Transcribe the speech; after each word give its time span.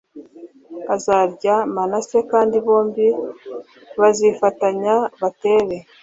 Azarya 0.93 1.55
manase 1.75 2.17
kandi 2.31 2.55
bombi 2.65 3.07
bazifatanya 3.99 4.93
batere 5.21 5.75